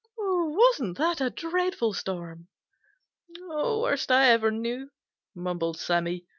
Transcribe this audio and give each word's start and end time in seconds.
"Wasn't 0.17 0.97
that 0.97 1.21
a 1.21 1.29
dreadful 1.29 1.93
storm?" 1.93 2.47
"Worst 3.49 4.11
I 4.11 4.29
ever 4.31 4.49
knew," 4.49 4.89
mumbled 5.35 5.77
Sammy. 5.79 6.25